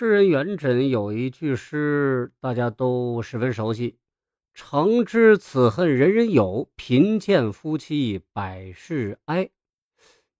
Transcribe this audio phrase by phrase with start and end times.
[0.00, 3.98] 诗人元稹有一句诗，大家都十分熟悉
[4.54, 9.50] ：“诚知此恨人人有，贫贱夫妻百事哀。”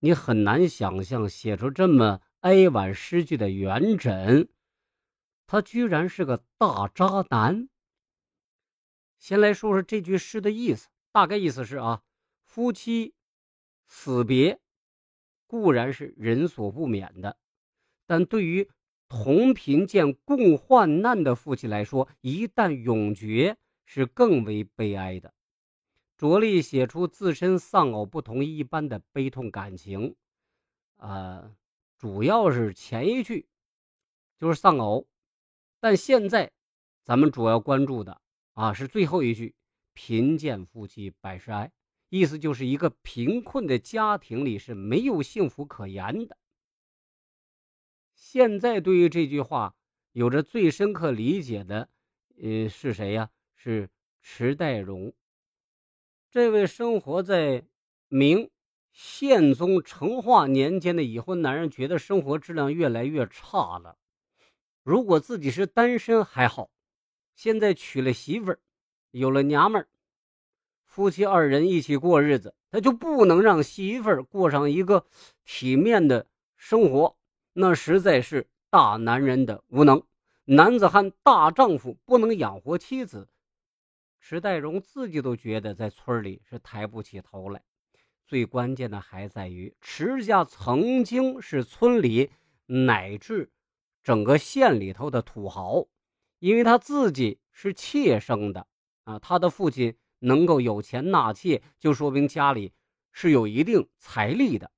[0.00, 4.48] 你很难想象，写出这么哀婉诗句的元稹，
[5.46, 7.68] 他居然是个大渣男。
[9.18, 12.00] 先来说说这句诗的意思，大概意思是啊，
[12.46, 13.12] 夫妻
[13.86, 14.58] 死别
[15.46, 17.36] 固然是人所不免的，
[18.06, 18.66] 但对于
[19.10, 25.34] 同贫贱共患难的夫妻来说，一旦永绝，是更为悲哀的。
[26.16, 30.14] 着力写出自身丧偶不同一般的悲痛感情，
[30.96, 31.56] 啊，
[31.98, 33.48] 主要是前一句
[34.38, 35.08] 就是丧偶，
[35.80, 36.52] 但现在
[37.02, 38.20] 咱们主要关注的
[38.52, 39.56] 啊是最后一句
[39.92, 41.72] “贫贱夫妻百事哀”，
[42.10, 46.36] 意思就是一个贫困的家庭里是没有幸福可言的。
[48.20, 49.74] 现在对于这句话
[50.12, 51.88] 有着最深刻理解的，
[52.36, 53.30] 呃，是谁呀？
[53.54, 53.88] 是
[54.20, 55.14] 池代荣。
[56.30, 57.64] 这位生活在
[58.08, 58.50] 明
[58.92, 63.96] 宪宗成化年间的已婚男人，觉得生活质量越来越差了。
[64.82, 66.70] 如果自己是单身还好，
[67.34, 68.60] 现在娶了媳妇儿，
[69.12, 69.88] 有了娘们儿，
[70.84, 75.06] 夫妻二人一起过日子，他就不能让媳妇儿过上一个
[75.42, 77.16] 体面的生活。
[77.60, 80.02] 那实在是大男人的无能，
[80.46, 83.28] 男子汉大丈夫不能养活妻子。
[84.18, 87.62] 池代荣自己都觉得在村里是抬不起头来。
[88.26, 92.30] 最关键的还在于池家曾经是村里
[92.64, 93.50] 乃至
[94.02, 95.84] 整个县里头的土豪，
[96.38, 98.66] 因为他自己是妾生的
[99.04, 102.72] 啊，他的父亲能够有钱纳妾，就说明家里
[103.12, 104.70] 是有一定财力的。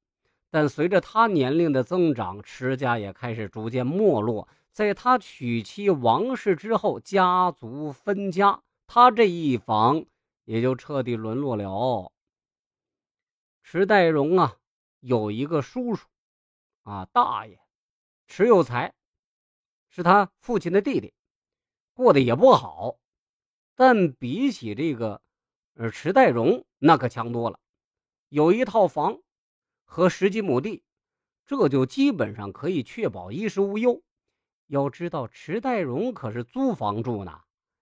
[0.53, 4.47] 但随着他年龄的增长，池家也开始逐渐没落。
[4.71, 10.05] 在他娶妻王氏之后，家族分家，他这一房
[10.45, 12.13] 也就彻底沦落了。
[13.63, 14.59] 池代荣啊，
[15.01, 16.07] 有一个叔叔，
[16.83, 17.59] 啊大爷，
[18.27, 18.93] 池有才，
[19.89, 21.15] 是他父亲的弟弟，
[21.95, 22.99] 过得也不好，
[23.75, 25.23] 但比起这个，
[25.77, 27.59] 呃，池代荣那可强多了，
[28.29, 29.19] 有一套房。
[29.93, 30.83] 和十几亩地，
[31.45, 34.03] 这就基本上可以确保衣食无忧。
[34.69, 37.39] 要知道，池代荣可是租房住呢，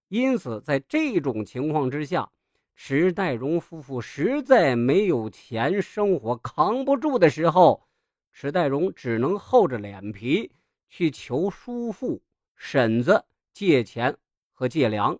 [0.08, 2.28] 因此在这种情况之下，
[2.74, 7.86] 池代荣夫妇实在没有钱生活，扛不住的时候，
[8.32, 10.50] 池代荣只能厚着脸皮
[10.88, 12.20] 去求叔父、
[12.56, 14.18] 婶子借钱
[14.50, 15.16] 和借粮，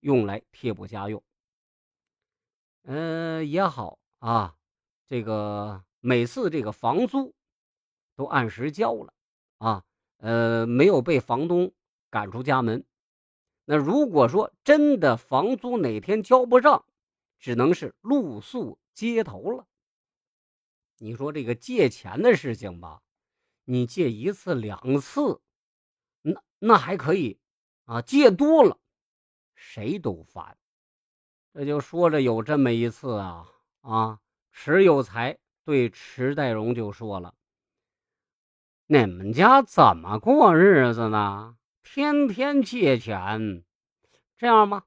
[0.00, 1.22] 用来贴补家用。
[2.82, 4.56] 嗯，也好啊，
[5.06, 5.84] 这个。
[6.04, 7.32] 每次这个房租
[8.16, 9.14] 都按时交了
[9.58, 9.84] 啊，
[10.16, 11.72] 呃，没有被房东
[12.10, 12.84] 赶出家门。
[13.64, 16.84] 那如果说真的房租哪天交不上，
[17.38, 19.64] 只能是露宿街头了。
[20.98, 23.00] 你说这个借钱的事情吧，
[23.64, 25.40] 你借一次两次，
[26.20, 27.38] 那那还可以
[27.84, 28.76] 啊，借多了
[29.54, 30.58] 谁都烦。
[31.54, 33.48] 这就说着有这么一次啊
[33.82, 34.20] 啊，
[34.50, 35.38] 池有才。
[35.64, 37.34] 对池代荣就说了
[38.88, 41.56] ：“你们家怎么过日子呢？
[41.84, 43.62] 天天借钱，
[44.36, 44.84] 这样吧，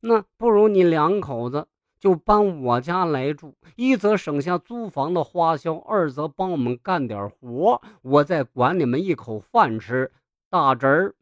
[0.00, 1.68] 那不如你两口子
[2.00, 10.10] 就搬我家来住，一则省下租房的花销，二则帮我们干点活，我再管你们一口饭吃。
[10.50, 11.14] 大侄儿，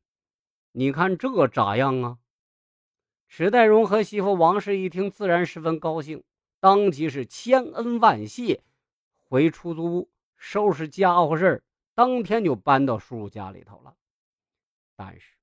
[0.72, 2.18] 你看这咋样啊？”
[3.28, 6.22] 池代荣和媳妇王氏一听，自然十分高兴，
[6.60, 8.62] 当即是千恩万谢。
[9.28, 11.62] 回出租屋收拾家伙事儿，
[11.94, 13.94] 当天就搬到叔叔家里头了。
[14.94, 15.36] 但是，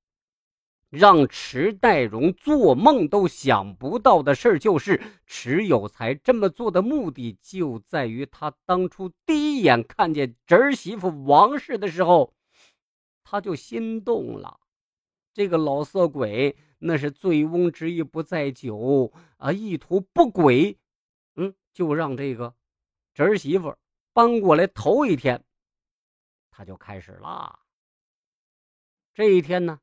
[0.89, 12.33] 让池代荣做梦都想不到的事儿，就是池有才这么做的目的，就在于他当初第一眼看见侄儿媳妇王氏的时候，
[13.23, 14.59] 他就心动了。
[15.33, 20.77] 这个老色鬼那是醉翁之意不在酒啊，意图不轨，
[21.35, 22.53] 嗯，就让这个。
[23.13, 23.77] 侄媳妇
[24.11, 25.43] 搬过来头一天，
[26.49, 27.59] 他就开始啦。
[29.13, 29.79] 这一天呢，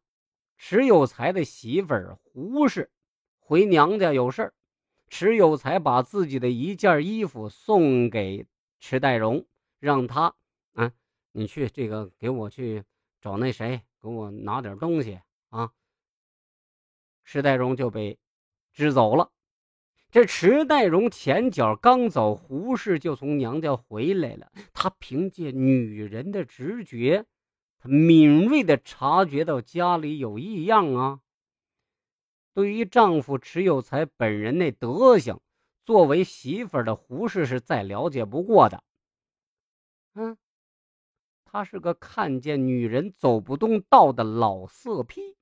[0.59, 2.91] 池有才的媳妇儿胡氏
[3.39, 4.55] 回娘家有事儿，
[5.09, 8.47] 池有才把自己的一件衣服送给
[8.81, 9.47] 池代荣，
[9.79, 10.35] 让他
[10.73, 10.93] 啊，
[11.33, 12.83] 你去这个给我去
[13.21, 15.73] 找那谁，给我拿点东西啊。
[17.25, 18.19] 池代荣就被
[18.73, 19.31] 支走了。
[20.11, 24.51] 这池代荣前脚刚走，胡氏就从娘家回来了。
[24.73, 27.27] 他凭借女人的直觉，
[27.79, 31.21] 她敏锐的察觉到家里有异样啊。
[32.53, 35.41] 对于丈夫池有才本人那德行，
[35.85, 38.83] 作为媳妇的胡氏是再了解不过的。
[40.15, 40.37] 嗯，
[41.45, 45.37] 他是个看见女人走不动道的老色批。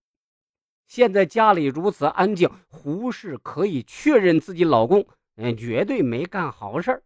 [0.89, 5.07] 现在家里如此安静，胡氏可以确认自己老公，
[5.37, 7.03] 嗯，绝对没干好事儿。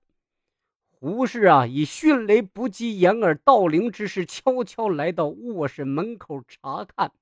[0.88, 7.12] 胡氏啊，以迅雷不及掩耳盗铃之势，悄悄来到卧室门口查看。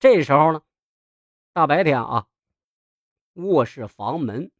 [0.00, 0.60] 这时候呢，
[1.52, 2.26] 大白天啊，
[3.34, 4.50] 卧室房门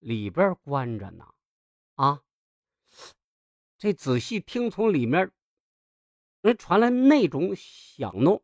[0.00, 1.24] 里边关着呢，
[1.94, 2.20] 啊，
[3.78, 5.30] 这仔细听，从里面
[6.42, 8.42] 那传来那种响动。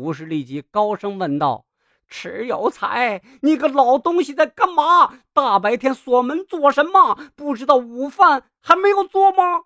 [0.00, 1.66] 胡氏立即高声问道
[2.08, 5.20] ：“迟有才，你个老东西在干嘛？
[5.34, 7.14] 大白天锁门做什么？
[7.36, 9.64] 不知道午饭还没有做吗？”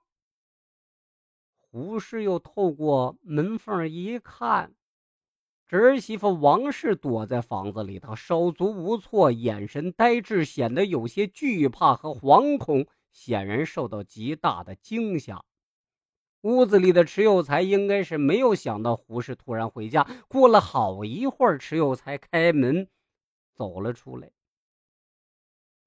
[1.71, 4.75] 胡氏又透过门缝一看，
[5.69, 15.45] 侄媳妇王氏躲在房子里头，手足无措，眼神呆滞，显得有些惧怕和惶恐，显然受到极大的惊吓。
[16.45, 20.07] 屋子里的池有才应该是没有想到胡氏突然回家。
[20.29, 22.87] 过了好一会儿，池有才开门
[23.55, 24.31] 走了出来。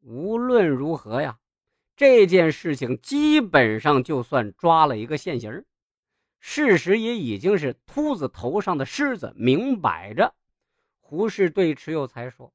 [0.01, 1.37] 无论如何呀，
[1.95, 5.63] 这件事情基本上就算抓了一个现行。
[6.39, 10.33] 事实也已经是秃子头上的虱子，明摆着。
[10.99, 12.51] 胡氏对池有才说：“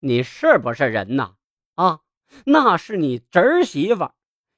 [0.00, 1.36] 你是不是人呐？
[1.76, 2.00] 啊，
[2.44, 4.10] 那是你侄儿媳妇。”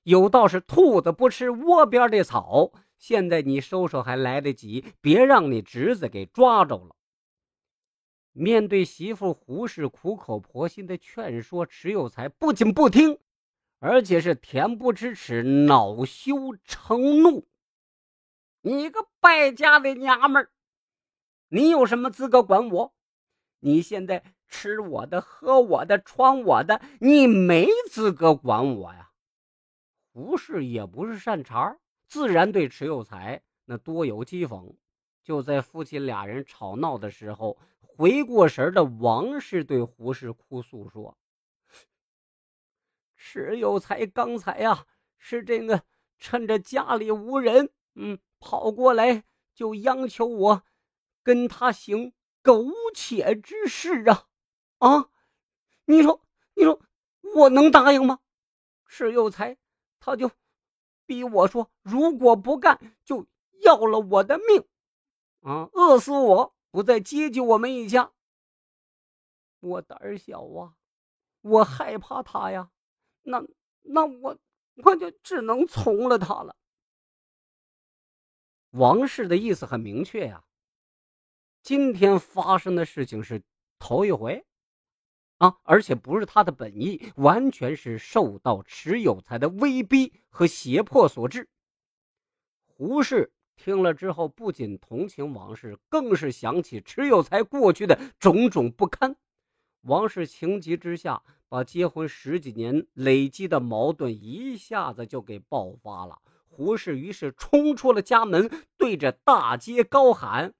[0.04, 6.94] 有道是兔子不吃窝边的草，现在你收手还来得及，别让你侄子给抓着了。
[8.32, 13.18] 面对媳妇胡氏苦口婆心的劝说，池有才不仅不听，
[13.78, 17.46] 而且是恬不知耻，恼羞成怒
[18.60, 20.50] ：“你个败家的娘们儿，
[21.48, 22.94] 你有什么资格管我？
[23.60, 29.12] 你现在吃我的，喝我的，穿我的，你没资格管我呀！”
[30.14, 31.76] 胡氏也不是善茬
[32.06, 34.76] 自然对迟有才那多有讥讽。
[35.24, 41.18] 就在夫妻俩人吵闹的时候，回过神的王氏对胡氏哭诉说
[43.16, 44.86] ：“迟有才刚才呀，
[45.18, 45.82] 是这个
[46.20, 50.62] 趁着家里无人，嗯，跑过来就央求我
[51.24, 54.28] 跟他行苟且之事啊！
[54.78, 55.10] 啊，
[55.86, 56.24] 你说，
[56.54, 56.80] 你说
[57.34, 58.20] 我能答应吗？
[58.86, 59.58] 迟有才。”
[60.04, 60.30] 他就
[61.06, 63.26] 逼我说：“如果不干，就
[63.62, 64.62] 要了我的命，
[65.40, 68.12] 啊，饿死我，不再接济我们一家。”
[69.60, 70.76] 我胆小啊，
[71.40, 72.70] 我害怕他呀，
[73.22, 73.42] 那
[73.80, 74.36] 那我
[74.84, 76.54] 我就只能从了他了。
[78.72, 80.44] 王氏的意思很明确呀，
[81.62, 83.42] 今天发生的事情是
[83.78, 84.44] 头一回。
[85.38, 85.56] 啊！
[85.62, 91.48] 而且不是他的本意，完全是受到池有才的威逼和胁迫所致。
[92.66, 99.16] 胡氏听了之后，不仅同情王氏，更是想起池有才过去的种种不堪。
[99.82, 106.18] 王氏情急之下，把结婚十几年累积的矛盾一下子就给爆发了。
[106.48, 110.54] 胡氏于是冲出了家门，对着大街高喊。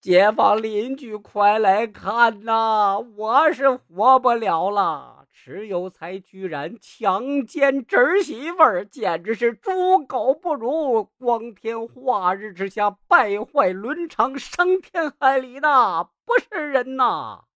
[0.00, 2.98] 街坊邻居，快来看呐！
[3.16, 5.26] 我是活不了了！
[5.32, 17.46] 池有才居然强奸侄媳妇儿，简直是猪狗不如，光天化日之下败坏伦常，伤天害理的，不是人呐！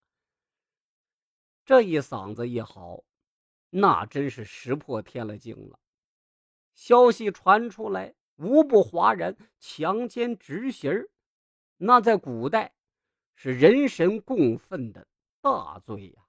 [1.64, 3.04] 这一嗓子一嚎，
[3.70, 5.78] 那真是石破天了惊了。
[6.75, 11.08] 消息传出来，无不哗然，强奸侄媳儿。
[11.84, 12.72] 那在古代，
[13.34, 15.08] 是人神共愤的
[15.40, 16.22] 大罪呀。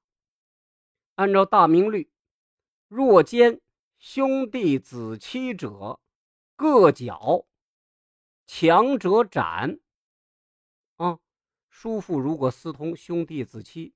[1.13, 2.11] 按照大明律，
[2.87, 3.61] 若奸
[3.99, 5.99] 兄弟子妻者，
[6.55, 7.45] 各绞；
[8.47, 9.79] 强者斩。
[10.95, 11.19] 啊，
[11.69, 13.93] 叔父如果私通兄弟子妻，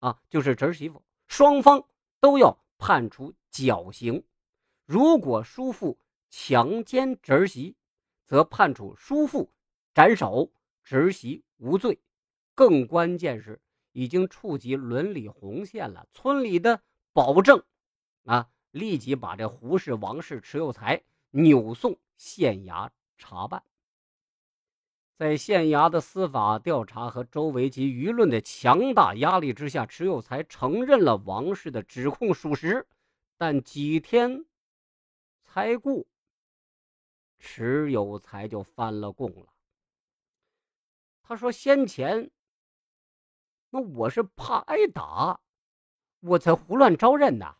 [0.00, 1.88] 啊，就是侄媳妇，双方
[2.18, 4.24] 都要判处绞刑；
[4.84, 7.76] 如果叔父强奸侄媳，
[8.24, 9.52] 则判处叔父
[9.94, 10.50] 斩首。
[10.88, 12.00] 侄媳无罪，
[12.54, 13.60] 更关键是
[13.92, 16.08] 已经触及伦理红线了。
[16.10, 16.80] 村里的
[17.12, 17.62] 保证
[18.24, 23.62] 啊，立即把这胡氏、王氏、池有才扭送县衙查办。
[25.18, 32.86] 在县衙的司法调查和周围及舆论的强大压力之下，池有才承认了王氏的指控属实。
[33.36, 34.46] 但几天
[35.44, 36.06] 才过，
[37.38, 39.52] 迟有才就翻了供了。
[41.28, 42.30] 他说：“先前
[43.68, 45.40] 那我是怕挨打，
[46.20, 47.56] 我才胡乱招认的。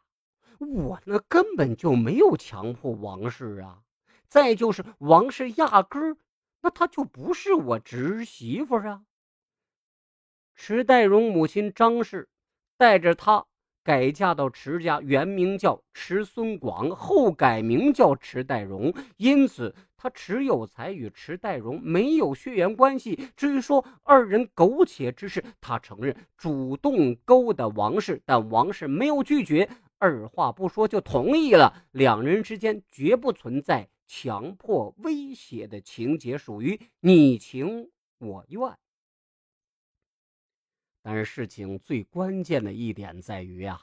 [0.59, 3.83] 我那根本就没有强迫王氏啊。
[4.27, 6.17] 再就是王氏压根儿，
[6.63, 9.05] 那她就不是我侄媳妇啊。”
[10.57, 12.31] 池代荣母亲张氏
[12.79, 13.47] 带着他。
[13.89, 18.93] 改嫁到池家，原名叫池孙广，后改名叫池代荣。
[19.17, 23.19] 因此，他池有才与池代荣没有血缘关系。
[23.35, 29.67] 至于说二人苟且之事，他承认主动勾搭王氏，但王氏没有拒绝，
[29.97, 31.73] 二话不说就同意了。
[31.93, 38.71] 两人之间绝不存在强迫威胁的情节，属于你情我愿。
[41.11, 43.81] 但是事情最关键的一点在于啊，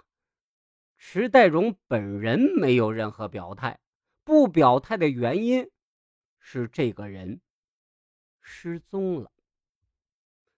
[0.96, 3.80] 池代荣本人没有任何表态，
[4.24, 5.72] 不表态的原因
[6.38, 7.42] 是这个人
[8.42, 9.32] 失踪了。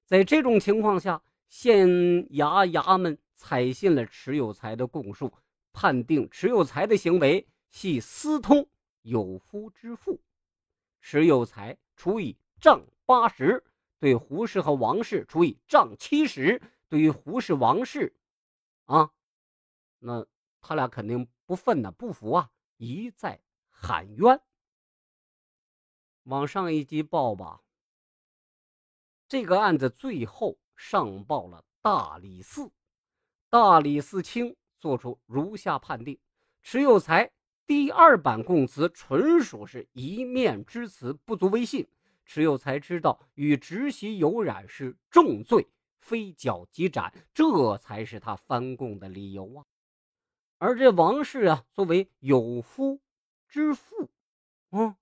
[0.04, 1.88] 在这种情况下，县
[2.32, 5.32] 衙衙门采信了池有才的供述，
[5.72, 8.68] 判定池有才的行为系私通
[9.04, 10.20] 有夫之妇，
[11.00, 13.64] 池有才处以杖八十。
[14.00, 18.16] 对胡氏和王氏处以杖七十，对于胡氏、王氏，
[18.86, 19.12] 啊，
[20.00, 20.26] 那
[20.62, 24.40] 他俩肯定不忿呐，不服啊，一再喊冤。
[26.24, 27.62] 往上一级报吧。
[29.28, 32.72] 这个案子最后上报了大理寺，
[33.50, 36.20] 大理寺卿作出如下判定：
[36.62, 37.32] 池有才
[37.66, 41.88] 第二版供词纯属是一面之词，不足为信。
[42.28, 45.66] 池有才知道与侄媳有染是重罪，
[46.02, 49.66] 非剿即斩，这才是他翻供的理由啊。
[50.58, 53.00] 而这王氏啊，作为有夫
[53.48, 54.12] 之妇，
[54.72, 54.96] 嗯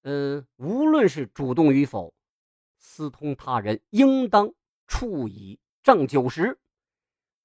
[0.00, 2.14] 嗯，无论是主动与否，
[2.78, 4.54] 私通他人，应当
[4.86, 6.58] 处以杖九十。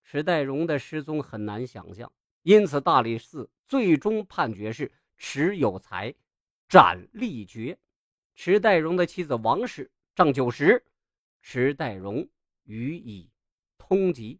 [0.03, 6.15] 池代荣的失踪很难想象，因此大理寺最终判决是池有才
[6.69, 7.77] 斩立决。
[8.37, 10.85] 池代荣的妻子王氏杖九十，
[11.41, 12.29] 池代荣
[12.65, 13.31] 予以
[13.79, 14.37] 通缉。